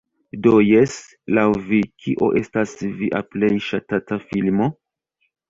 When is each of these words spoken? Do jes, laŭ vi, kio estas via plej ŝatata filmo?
Do 0.45 0.51
jes, 0.67 0.95
laŭ 1.37 1.43
vi, 1.67 1.81
kio 2.05 2.31
estas 2.41 2.73
via 3.03 3.23
plej 3.35 3.53
ŝatata 3.69 4.21
filmo? 4.27 4.73